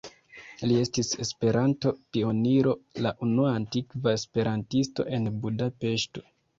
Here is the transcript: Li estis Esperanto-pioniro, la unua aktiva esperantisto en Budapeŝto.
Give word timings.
Li 0.69 0.77
estis 0.83 1.11
Esperanto-pioniro, 1.25 2.75
la 3.07 3.13
unua 3.29 3.55
aktiva 3.61 4.19
esperantisto 4.19 5.11
en 5.17 5.35
Budapeŝto. 5.49 6.31